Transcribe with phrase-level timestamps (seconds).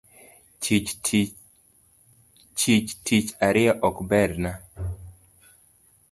[2.69, 4.51] Chich tich ariyo ok berna